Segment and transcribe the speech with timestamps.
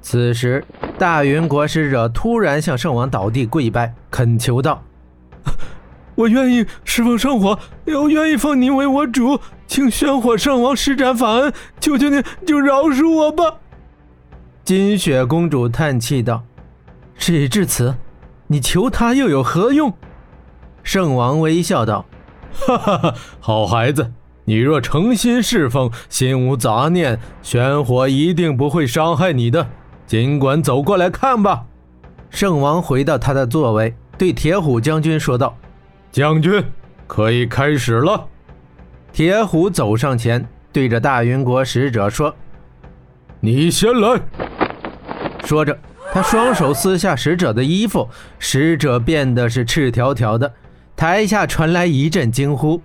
[0.00, 0.64] 此时，
[0.98, 4.82] 大云国使者突然向圣王倒地跪拜，恳求道
[6.14, 13.56] ：“我愿意侍奉圣火，又愿意奉您为我主，请宣火圣王施展法恩，求求您就饶恕我吧。”
[14.64, 16.42] 金雪公主叹气道
[17.16, 17.94] ：“事已至此，
[18.46, 19.92] 你求他又有何用？”
[20.82, 22.06] 圣王微笑道
[22.52, 24.12] ：“哈哈哈，好孩子。”
[24.48, 29.68] 你若诚心侍奉，心无杂念，玄火一定不会伤害你的。
[30.08, 31.62] 尽管走过来看吧。
[32.30, 35.54] 圣王回到他的座位，对铁虎将军说道
[36.10, 36.64] ：“将军，
[37.06, 38.26] 可以开始了。”
[39.12, 42.34] 铁虎走上前，对着大云国使者说
[43.40, 44.18] ：“你先来。”
[45.44, 45.78] 说着，
[46.10, 50.50] 他双手撕下使者的衣服，使者变得是赤条条的。
[50.96, 52.80] 台下传来一阵惊呼。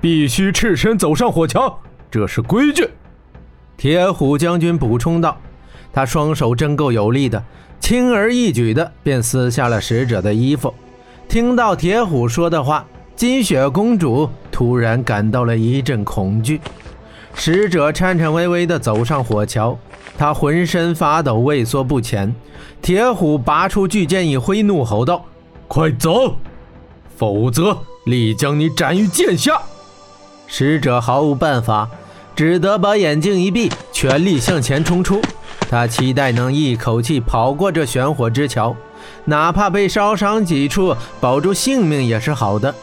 [0.00, 1.80] 必须赤身走上火桥，
[2.10, 2.88] 这是规矩。
[3.76, 5.40] 铁虎将军补充道
[5.92, 7.42] ：“他双手真够有力的，
[7.80, 10.72] 轻而易举的便撕下了使者的衣服。”
[11.28, 16.60] 听到铁虎说的话，金雪公主突然感到了一阵恐惧。
[17.34, 19.78] 使者颤颤巍巍地走上火桥，
[20.16, 22.34] 他浑身发抖，畏缩不前。
[22.80, 25.24] 铁虎拔出巨剑一挥，怒吼道
[25.68, 26.36] ：“快走，
[27.16, 29.60] 否则立将你斩于剑下！”
[30.48, 31.88] 使者毫无办法，
[32.34, 35.20] 只得把眼睛一闭，全力向前冲出。
[35.70, 38.74] 他期待能一口气跑过这玄火之桥，
[39.26, 42.74] 哪怕被烧伤几处，保住性命也是好的。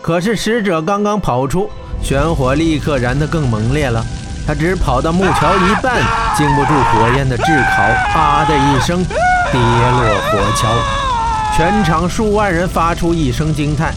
[0.00, 1.68] 可是使者刚刚跑出，
[2.00, 4.04] 玄火立刻燃得更猛烈了。
[4.46, 6.00] 他只跑到木桥一半，
[6.36, 10.00] 经不住火焰的炙烤，啪的一声跌落
[10.30, 10.68] 火桥。
[11.56, 13.92] 全场数万人发出一声惊叹。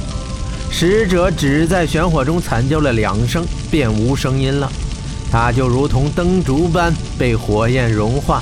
[0.71, 4.69] 使者只在玄火中惨叫了两声，便无声音了。
[5.31, 8.41] 他就如同灯烛般被火焰融化，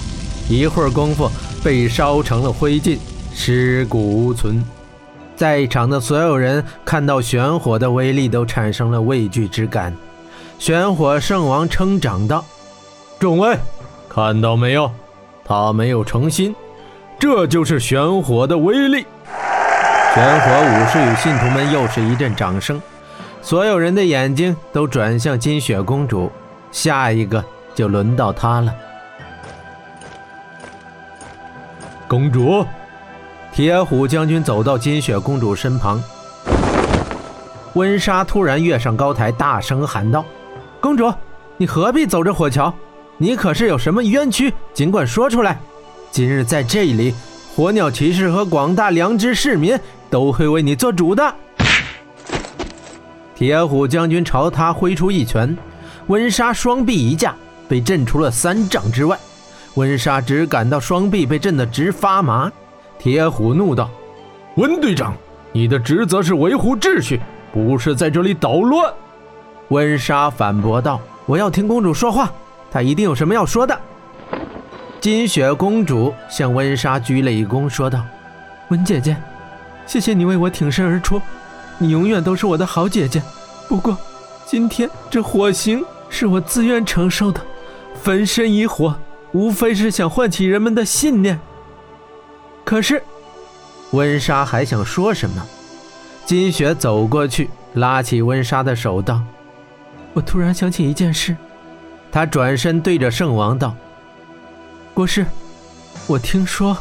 [0.50, 1.30] 一会儿功夫
[1.64, 2.98] 被烧成了灰烬，
[3.34, 4.64] 尸骨无存。
[5.36, 9.96] 在场的所有人看到玄火的威力，都产生了畏惧之感。
[10.58, 12.44] 玄火圣王称长道
[13.20, 13.56] ：“众位，
[14.10, 14.92] 看到没有？
[15.46, 16.54] 他没有诚心，
[17.18, 19.06] 这就是玄火的威力。”
[20.14, 22.82] 玄火武士与信徒们又是一阵掌声，
[23.42, 26.30] 所有人的眼睛都转向金雪公主，
[26.72, 27.44] 下一个
[27.74, 28.74] 就轮到他了。
[32.08, 32.66] 公主，
[33.52, 36.02] 铁虎将军走到金雪公主身旁。
[37.74, 40.26] 温莎突然跃上高台，大声喊道
[40.82, 41.14] ：“公主，
[41.58, 42.74] 你何必走着火桥？
[43.18, 44.54] 你可是有什么冤屈？
[44.74, 45.60] 尽管说出来。
[46.12, 47.14] 今日在这里，
[47.56, 49.80] 火鸟骑士和广大良知市民。”
[50.12, 51.36] 都会为你做主的。
[53.36, 55.56] 铁虎将军朝他挥出一拳，
[56.10, 57.36] 温莎双臂一架，
[57.68, 59.16] 被震出了三丈之外。
[59.76, 62.52] 温莎只感到双臂被震得直发麻。
[62.98, 63.88] 铁虎怒道
[64.58, 65.14] ：“温队长，
[65.52, 67.22] 你的职责是维护秩序，
[67.54, 68.92] 不是在这里捣乱。”
[69.70, 72.34] 温莎反驳道：“我要听公主说话，
[72.72, 73.80] 她一定有什么要说的。”
[75.00, 78.04] 金雪公主向温莎鞠了一躬，说道
[78.70, 79.16] ：“温姐姐。”
[79.86, 81.22] 谢谢你为我挺身而出，
[81.78, 83.22] 你永远都是我的好姐姐。
[83.68, 83.96] 不过，
[84.48, 87.40] 今天这火刑是我自愿承受的，
[88.02, 88.96] 焚身以火，
[89.32, 91.40] 无非是想唤起人们的信念。
[92.66, 93.02] 可是，
[93.92, 95.46] 温莎还想说什么？
[96.26, 99.22] 金雪走过去，拉起温莎的手，道
[100.14, 101.36] ：“我突然想起一件事。”
[102.12, 103.76] 他转身对着圣王道
[104.94, 105.26] ：“国师，
[106.08, 106.78] 我听说。”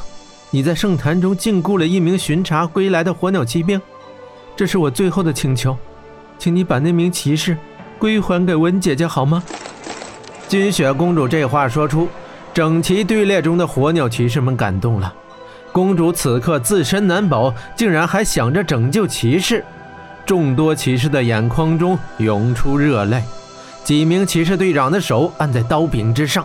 [0.51, 3.79] 你在圣坛中禁锢了一名巡查归来的火鸟骑兵，
[4.57, 5.77] 这是我最后的请求，
[6.39, 7.55] 请你把那名骑士
[7.99, 9.43] 归还给温姐姐好吗？
[10.47, 12.09] 金雪公主这话说出，
[12.55, 15.13] 整齐队列中的火鸟骑士们感动了。
[15.73, 19.65] 公主此刻自身难保，竟然还想着拯救骑士，
[20.25, 23.23] 众多骑士的眼眶中涌出热泪，
[23.85, 26.45] 几名骑士队长的手按在刀柄之上，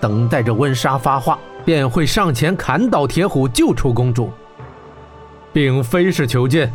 [0.00, 1.38] 等待着温莎发话。
[1.64, 4.30] 便会上前砍倒铁虎，救出公主，
[5.50, 6.70] 并非是求见。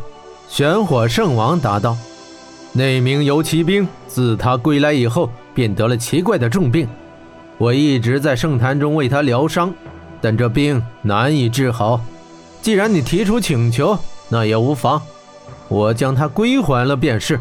[0.48, 1.96] 玄火圣王答道
[2.72, 6.88] ：“那名游骑兵自他归来以后，便得了奇怪的重病。
[7.58, 9.74] 我一直在圣坛中为他疗伤，
[10.22, 12.00] 但这病难以治好。
[12.62, 13.98] 既然你提出请求，
[14.30, 15.02] 那也无妨，
[15.68, 17.40] 我将他归还了便是。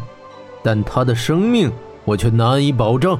[0.63, 1.71] 但他的生命，
[2.03, 3.17] 我却难以保证。”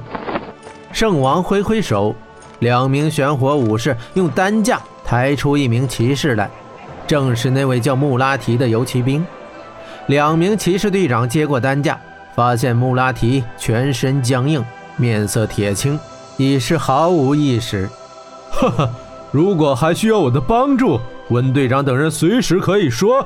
[0.92, 2.14] 圣王挥挥手。
[2.58, 6.50] 两名玄火武士用担架抬出一名骑士来，
[7.06, 9.24] 正是那位叫穆拉提的游骑兵。
[10.10, 11.96] 两名骑士队长接过担架，
[12.34, 14.60] 发现穆拉提全身僵硬，
[14.96, 15.96] 面色铁青，
[16.36, 17.88] 已是毫无意识。
[18.50, 18.90] 哈哈，
[19.30, 20.98] 如果还需要我的帮助，
[21.28, 23.24] 温队长等人随时可以说。”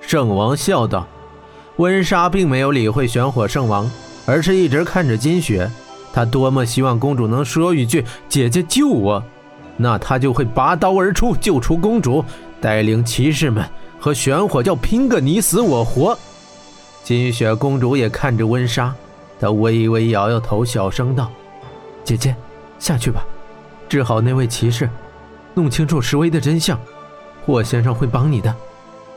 [0.00, 1.04] 圣王笑道。
[1.78, 3.90] 温莎并没有理会玄火圣王，
[4.26, 5.68] 而是一直看着金雪。
[6.12, 9.20] 他多么希望公主能说一句“姐姐救我”，
[9.76, 12.24] 那他就会拔刀而出救出公主，
[12.60, 13.64] 带领骑士们
[14.06, 16.16] 和玄火教拼个你死我活。
[17.02, 18.94] 金雪公主也看着温莎，
[19.40, 21.28] 她微微摇摇头，小声道
[22.06, 22.32] ：“姐姐，
[22.78, 23.26] 下去吧，
[23.88, 24.88] 治好那位骑士，
[25.54, 26.78] 弄清楚石威的真相，
[27.44, 28.54] 霍先生会帮你的。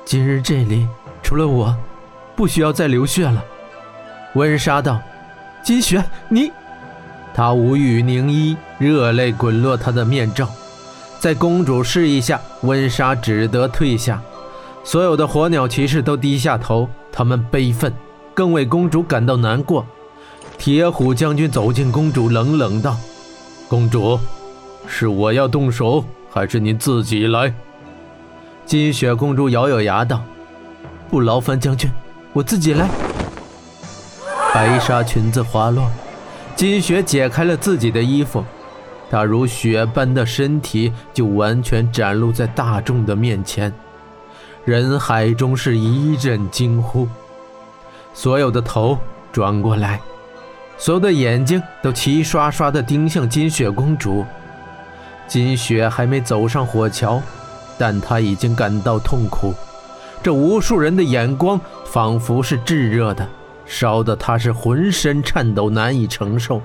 [0.06, 0.88] 今日这里
[1.22, 1.78] 除了我。”
[2.36, 3.46] 不需要再流血了，
[4.34, 5.00] 温莎道
[5.62, 6.52] ：“金雪，你……”
[7.32, 10.50] 他无语凝噎，热泪滚落他的面罩。
[11.20, 14.20] 在公主示意下，温莎只得退下。
[14.84, 17.94] 所有的火鸟骑士都低下头，他们悲愤，
[18.34, 19.86] 更为公主感到难过。
[20.58, 22.98] 铁虎将军走进公主，冷冷道
[23.70, 24.20] ：“公主，
[24.88, 27.54] 是我要动手，还是您自己来？”
[28.66, 30.22] 金雪公主咬咬牙道
[31.10, 31.90] ：“不劳烦将军。”
[32.34, 32.88] 我自己来。
[34.54, 35.90] 白纱裙子滑落，
[36.56, 38.44] 金雪解开了自己的衣服，
[39.10, 43.74] 她如雪般的身体就完全展露在大众的面前。
[44.70, 47.08] 人海中是一阵惊呼，
[48.14, 48.96] 所有的头
[49.32, 50.00] 转过来，
[50.78, 54.24] 所有的眼睛都齐刷刷地盯向金雪公主。
[55.28, 57.20] 金雪还没走上火桥，
[57.80, 59.56] 但她已经感到痛苦。
[60.22, 61.60] 这无数人的眼光。
[61.92, 63.28] 仿佛是炙热的，
[63.66, 66.62] 烧得他是浑身颤抖，难以承受。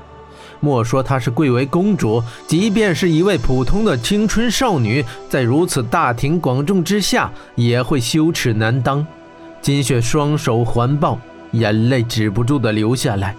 [0.64, 9.06] 莫说她是贵为公主，即便是一位普通的青春少女，在如此大庭广众之下，也会羞耻难当。
[9.60, 11.18] 金雪双手环抱，
[11.52, 13.36] 眼泪止不住的流下来。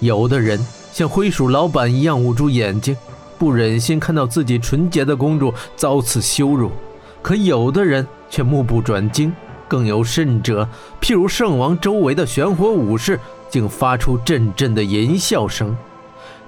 [0.00, 0.58] 有的人
[0.92, 2.94] 像灰鼠老板一样捂住眼睛，
[3.38, 6.68] 不忍心看到自己纯洁的公主遭此羞辱；
[7.22, 9.32] 可有的人却目不转睛。
[9.68, 10.68] 更有甚者，
[11.00, 13.18] 譬如圣王周围的玄火武士，
[13.48, 15.74] 竟发出阵阵的淫笑声。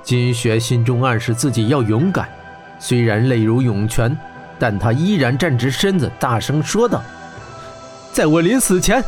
[0.04, 2.28] 金雪心中暗示自己要勇敢，
[2.78, 4.14] 虽然泪如涌泉，
[4.58, 7.02] 但她依然站直身子，大声说道
[8.12, 9.02] ：“在我临死前，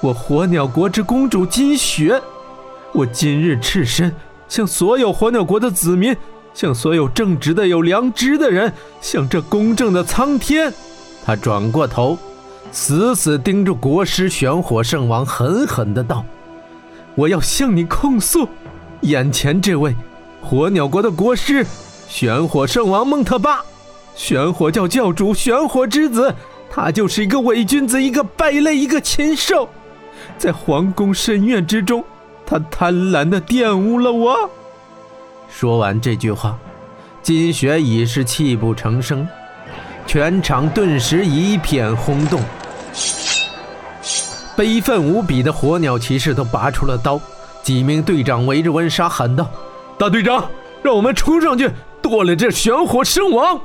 [0.00, 2.18] 我火鸟国之公主金雪，
[2.92, 4.10] 我今日赤身，
[4.48, 6.16] 向所有火鸟国的子民，
[6.54, 10.72] 向所有正直的、有良知的人，向这公正的苍天。”
[11.24, 12.18] 他转过头。
[12.74, 16.24] 死死盯着国师玄火圣王，狠狠的道
[17.14, 18.48] ：“我要向你控诉，
[19.02, 19.94] 眼前这位
[20.42, 21.64] 火鸟国的国师
[22.08, 23.64] 玄火圣王孟特巴，
[24.14, 26.34] 玄火教教主玄火之子，
[26.70, 29.68] 他就是一个伪君子，一个败类，一个禽兽。
[30.36, 32.04] 在皇宫深院之中，
[32.44, 34.50] 他贪婪的玷污了我。”
[35.48, 36.58] 说完这句话，
[37.22, 39.26] 金雪已是泣不成声，
[40.06, 42.42] 全场顿时一片轰动。
[44.54, 47.18] 悲愤无比的火鸟骑士都拔出了刀，
[47.62, 49.50] 几名队长围着温莎喊道
[49.98, 50.50] ：“大队长，
[50.82, 53.60] 让我们冲上去剁了这玄火圣王！”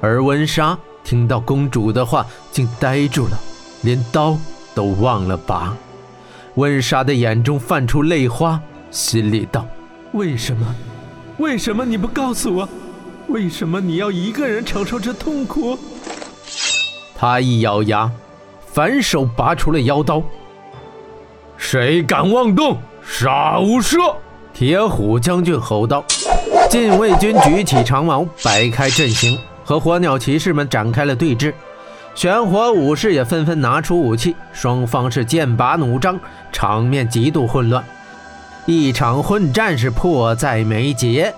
[0.00, 3.38] 而温莎听到公主的话，竟呆住了，
[3.82, 4.36] 连刀
[4.74, 5.76] 都忘了拔。
[6.54, 8.60] 温莎的眼中泛出泪花，
[8.90, 9.66] 心里道
[10.12, 10.74] ：“为什么？
[11.38, 12.68] 为什么你不告诉我？
[13.28, 15.78] 为什么你要一个人承受这痛苦？”
[17.16, 18.10] 他一咬牙。
[18.72, 20.22] 反手拔出了妖刀，
[21.56, 24.14] 谁敢妄动，杀无赦！
[24.60, 26.04] 铁虎将军吼道。
[26.68, 31.54] 禁卫军举起长矛，摆开阵型，和火鸟骑士们展开了对峙。
[32.14, 36.20] 玄火武士也纷纷拿出武器，双方是剑拔弩张，
[36.52, 37.82] 场面极度混乱，
[38.66, 41.34] 一场混战是迫在眉睫。